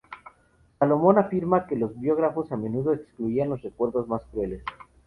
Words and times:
Solomon 0.79 1.19
afirma 1.19 1.67
que 1.67 1.75
los 1.75 1.93
biógrafos 2.01 2.51
a 2.51 2.57
menudo 2.57 2.91
excluían 2.91 3.49
los 3.51 3.61
recuerdos 3.61 4.07
más 4.07 4.25
crueles. 4.31 4.63